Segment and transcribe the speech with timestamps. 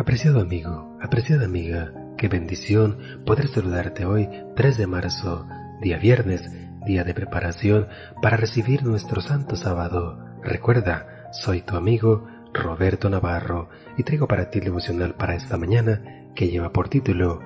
[0.00, 2.96] Apreciado amigo, apreciada amiga, qué bendición
[3.26, 5.46] poder saludarte hoy, 3 de marzo,
[5.82, 6.50] día viernes,
[6.86, 7.86] día de preparación
[8.22, 10.18] para recibir nuestro santo sábado.
[10.42, 13.68] Recuerda, soy tu amigo Roberto Navarro
[13.98, 17.42] y traigo para ti el devocional para esta mañana que lleva por título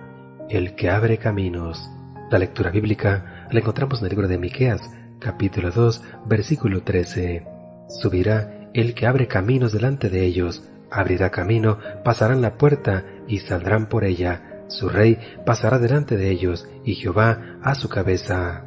[0.49, 1.91] El que abre caminos.
[2.31, 7.49] La lectura bíblica la encontramos en el libro de Miqueas, capítulo 2, versículo 13.
[7.89, 13.89] Subirá el que abre caminos delante de ellos abrirá camino, pasarán la puerta y saldrán
[13.89, 14.63] por ella.
[14.69, 18.65] Su rey pasará delante de ellos y Jehová a su cabeza.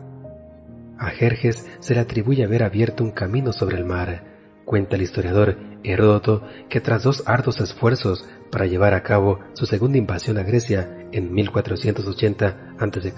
[1.00, 4.24] A Jerjes se le atribuye haber abierto un camino sobre el mar.
[4.66, 9.98] Cuenta el historiador Heródoto que tras dos arduos esfuerzos para llevar a cabo su segunda
[9.98, 13.14] invasión a Grecia en 1480 a.C.,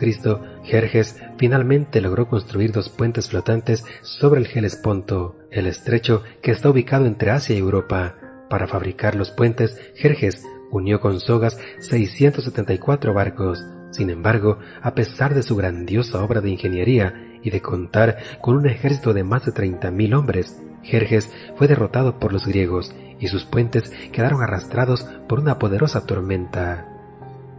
[0.63, 7.05] Jerjes finalmente logró construir dos puentes flotantes sobre el Helesponto, el estrecho que está ubicado
[7.05, 8.28] entre Asia y Europa.
[8.49, 13.63] Para fabricar los puentes, Jerjes unió con sogas 674 barcos.
[13.91, 18.67] Sin embargo, a pesar de su grandiosa obra de ingeniería y de contar con un
[18.67, 23.91] ejército de más de 30.000 hombres, Jerjes fue derrotado por los griegos y sus puentes
[24.11, 26.85] quedaron arrastrados por una poderosa tormenta.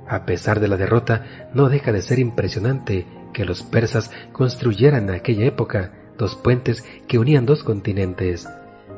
[0.08, 5.14] A pesar de la derrota, no deja de ser impresionante que los persas construyeran en
[5.14, 8.48] aquella época dos puentes que unían dos continentes,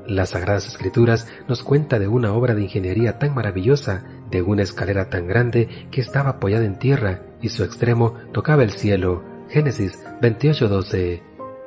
[0.06, 5.08] las Sagradas Escrituras nos cuenta de una obra de ingeniería tan maravillosa, de una escalera
[5.11, 9.23] tan grande que estaba apoyada en tierra y su extremo tocaba el cielo.
[9.48, 11.23] Génesis 28:12.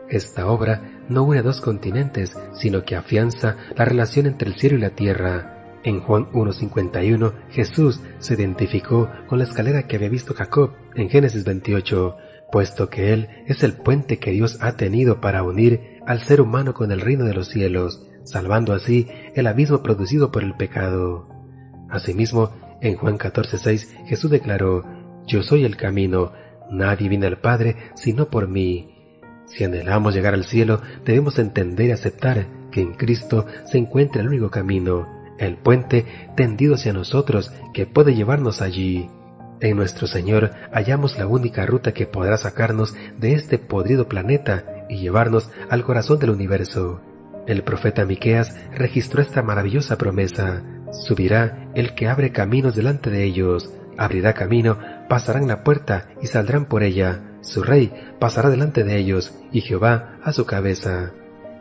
[0.10, 4.82] Esta obra no une dos continentes, sino que afianza la relación entre el cielo y
[4.82, 5.52] la tierra.
[5.84, 11.44] En Juan 1.51, Jesús se identificó con la escalera que había visto Jacob en Génesis
[11.44, 12.18] 28,
[12.52, 16.74] puesto que Él es el puente que Dios ha tenido para unir al ser humano
[16.74, 21.30] con el reino de los cielos salvando así el abismo producido por el pecado.
[21.90, 24.84] Asimismo, en Juan 14:6 Jesús declaró,
[25.26, 26.34] Yo soy el camino,
[26.70, 28.92] nadie viene al Padre sino por mí.
[29.46, 34.28] Si anhelamos llegar al cielo, debemos entender y aceptar que en Cristo se encuentra el
[34.28, 35.08] único camino,
[35.38, 36.06] el puente
[36.36, 39.10] tendido hacia nosotros que puede llevarnos allí.
[39.62, 44.98] En nuestro Señor hallamos la única ruta que podrá sacarnos de este podrido planeta y
[44.98, 47.02] llevarnos al corazón del universo.
[47.48, 50.64] El profeta Miqueas registró esta maravillosa promesa.
[50.92, 56.66] Subirá el que abre caminos delante de ellos, abrirá camino, pasarán la puerta y saldrán
[56.66, 57.22] por ella.
[57.42, 61.12] Su rey pasará delante de ellos y Jehová a su cabeza.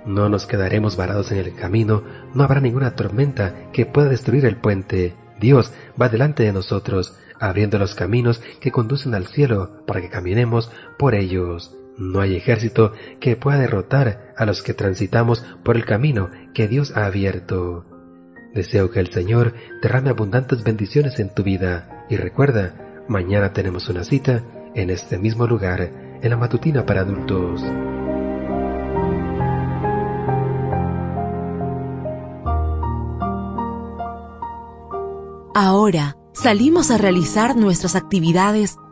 [0.06, 2.03] No nos quedaremos varados en el camino,
[2.34, 5.15] no habrá ninguna tormenta que pueda destruir el puente.
[5.41, 10.71] Dios va delante de nosotros, abriendo los caminos que conducen al cielo para que caminemos
[10.99, 11.75] por ellos.
[11.97, 16.97] No hay ejército que pueda derrotar a los que transitamos por el camino que Dios
[16.97, 17.87] ha abierto.
[18.53, 24.04] Deseo que el Señor derrame abundantes bendiciones en tu vida y recuerda, mañana tenemos una
[24.04, 24.43] cita
[24.75, 27.62] en este mismo lugar, en la matutina para adultos.
[35.54, 38.77] Ahora salimos a realizar nuestras actividades